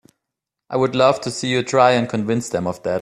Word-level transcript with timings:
I'd 0.71 0.95
love 0.95 1.21
to 1.21 1.29
see 1.29 1.47
you 1.51 1.61
try 1.61 1.91
and 1.91 2.09
convince 2.09 2.49
them 2.49 2.65
of 2.65 2.81
that! 2.81 2.99